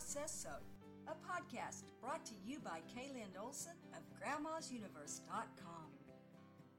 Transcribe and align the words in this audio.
Says 0.00 0.32
So, 0.32 0.48
a 1.06 1.12
podcast 1.12 1.84
brought 2.00 2.24
to 2.24 2.34
you 2.44 2.58
by 2.60 2.80
Kaylin 2.88 3.38
Olson 3.40 3.76
of 3.92 4.02
Grandma'sUniverse.com. 4.18 5.92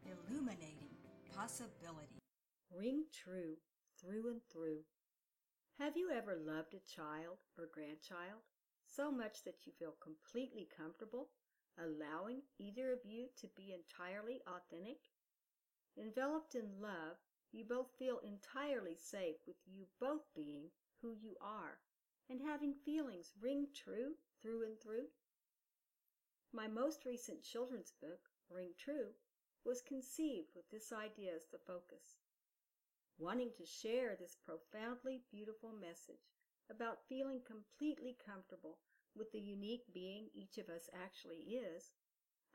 Illuminating 0.06 0.90
possibility. 1.34 2.20
Ring 2.76 3.06
true 3.14 3.56
through 4.02 4.28
and 4.32 4.42
through. 4.52 4.80
Have 5.78 5.96
you 5.96 6.10
ever 6.10 6.36
loved 6.36 6.74
a 6.74 6.84
child 6.84 7.38
or 7.58 7.70
grandchild 7.72 8.42
so 8.86 9.12
much 9.12 9.44
that 9.46 9.66
you 9.66 9.72
feel 9.78 9.96
completely 10.02 10.68
comfortable 10.76 11.30
allowing 11.78 12.42
either 12.60 12.92
of 12.92 13.00
you 13.06 13.28
to 13.40 13.48
be 13.56 13.72
entirely 13.72 14.42
authentic? 14.48 14.98
Enveloped 15.96 16.56
in 16.56 16.82
love, 16.82 17.22
you 17.54 17.66
both 17.70 17.94
feel 17.98 18.20
entirely 18.26 18.98
safe 18.98 19.38
with 19.48 19.58
you 19.66 19.86
both 20.02 20.26
being 20.36 20.72
who 21.02 21.14
you 21.14 21.36
are 21.40 21.78
and 22.30 22.40
having 22.42 22.74
feelings 22.74 23.34
ring 23.42 23.68
true 23.74 24.14
through 24.42 24.64
and 24.64 24.80
through. 24.80 25.08
My 26.54 26.68
most 26.68 27.06
recent 27.06 27.44
children's 27.44 27.94
book, 28.02 28.30
Ring 28.50 28.72
True, 28.78 29.16
was 29.64 29.82
conceived 29.82 30.50
with 30.56 30.70
this 30.70 30.92
idea 30.92 31.32
as 31.36 31.48
the 31.52 31.60
focus. 31.66 32.20
Wanting 33.18 33.52
to 33.58 33.66
share 33.66 34.16
this 34.16 34.36
profoundly 34.44 35.22
beautiful 35.32 35.72
message 35.72 36.34
about 36.70 37.08
feeling 37.08 37.42
completely 37.46 38.18
comfortable 38.26 38.80
with 39.16 39.32
the 39.32 39.40
unique 39.40 39.86
being 39.94 40.30
each 40.34 40.58
of 40.58 40.70
us 40.70 40.90
actually 41.04 41.56
is, 41.56 41.92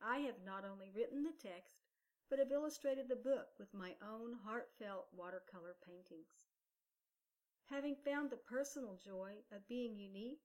I 0.02 0.18
have 0.18 0.44
not 0.44 0.64
only 0.64 0.90
written 0.94 1.22
the 1.22 1.36
text, 1.36 1.84
but 2.28 2.38
have 2.38 2.50
illustrated 2.50 3.08
the 3.08 3.16
book 3.16 3.48
with 3.58 3.72
my 3.72 3.94
own 4.02 4.34
heartfelt 4.44 5.06
watercolor 5.16 5.76
paintings. 5.86 6.44
Having 7.70 7.96
found 7.96 8.30
the 8.30 8.36
personal 8.36 8.96
joy 9.04 9.32
of 9.52 9.66
being 9.68 9.98
unique, 9.98 10.42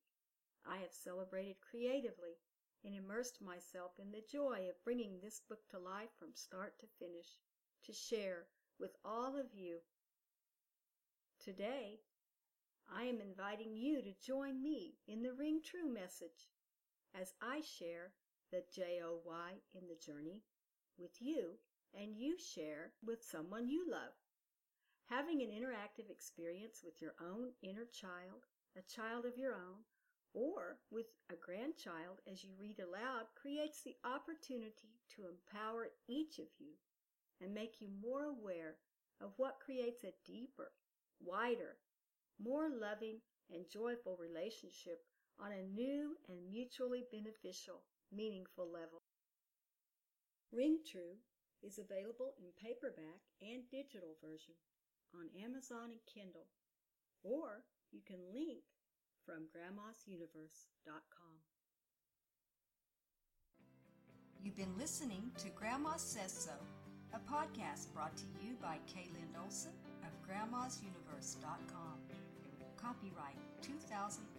I 0.65 0.77
have 0.77 0.91
celebrated 0.91 1.57
creatively 1.61 2.39
and 2.83 2.95
immersed 2.95 3.41
myself 3.41 3.91
in 3.99 4.11
the 4.11 4.23
joy 4.31 4.67
of 4.69 4.83
bringing 4.83 5.19
this 5.19 5.39
book 5.47 5.59
to 5.69 5.77
life 5.77 6.09
from 6.17 6.33
start 6.33 6.79
to 6.79 6.87
finish, 6.99 7.37
to 7.85 7.93
share 7.93 8.47
with 8.79 8.95
all 9.05 9.37
of 9.37 9.53
you. 9.53 9.77
Today, 11.43 11.99
I 12.91 13.03
am 13.03 13.21
inviting 13.21 13.75
you 13.75 14.01
to 14.01 14.25
join 14.25 14.61
me 14.61 14.95
in 15.07 15.21
the 15.21 15.33
Ring 15.33 15.61
True 15.63 15.87
message 15.87 16.49
as 17.13 17.33
I 17.39 17.61
share 17.61 18.13
the 18.51 18.63
J-O-Y 18.73 19.51
in 19.75 19.87
the 19.87 19.95
journey 19.95 20.41
with 20.97 21.21
you 21.21 21.59
and 21.93 22.17
you 22.17 22.35
share 22.37 22.93
with 23.05 23.23
someone 23.23 23.69
you 23.69 23.85
love. 23.89 24.13
Having 25.11 25.41
an 25.41 25.51
interactive 25.51 26.09
experience 26.09 26.79
with 26.85 27.01
your 27.01 27.15
own 27.19 27.51
inner 27.61 27.83
child, 27.91 28.47
a 28.79 28.81
child 28.87 29.25
of 29.25 29.37
your 29.37 29.55
own, 29.55 29.83
or 30.33 30.79
with 30.89 31.07
a 31.29 31.35
grandchild 31.35 32.23
as 32.31 32.45
you 32.45 32.51
read 32.57 32.79
aloud 32.79 33.27
creates 33.35 33.83
the 33.83 33.97
opportunity 34.07 35.03
to 35.13 35.27
empower 35.27 35.91
each 36.07 36.39
of 36.39 36.47
you 36.57 36.79
and 37.41 37.53
make 37.53 37.81
you 37.81 37.89
more 38.01 38.23
aware 38.23 38.77
of 39.19 39.35
what 39.35 39.59
creates 39.59 40.05
a 40.05 40.15
deeper, 40.25 40.71
wider, 41.19 41.75
more 42.39 42.69
loving 42.71 43.19
and 43.51 43.67
joyful 43.69 44.15
relationship 44.15 45.03
on 45.37 45.51
a 45.51 45.75
new 45.75 46.15
and 46.29 46.39
mutually 46.47 47.03
beneficial, 47.11 47.83
meaningful 48.15 48.71
level. 48.71 49.03
Ring 50.53 50.79
True 50.89 51.19
is 51.61 51.79
available 51.79 52.31
in 52.39 52.55
paperback 52.55 53.19
and 53.41 53.67
digital 53.69 54.15
version 54.23 54.55
on 55.15 55.27
Amazon 55.43 55.91
and 55.91 56.01
Kindle, 56.07 56.47
or 57.23 57.63
you 57.91 58.01
can 58.05 58.19
link 58.33 58.63
from 59.25 59.47
grandmasuniverse.com. 59.53 61.35
You've 64.43 64.57
been 64.57 64.77
listening 64.77 65.31
to 65.37 65.49
Grandma 65.49 65.97
Says 65.97 66.31
So, 66.31 66.51
a 67.13 67.19
podcast 67.31 67.93
brought 67.93 68.17
to 68.17 68.25
you 68.41 68.55
by 68.61 68.79
Kaylin 68.89 69.39
Olson 69.43 69.73
of 70.01 70.09
grandmasuniverse.com. 70.27 71.99
Copyright 72.77 73.37
2015. 73.61 74.30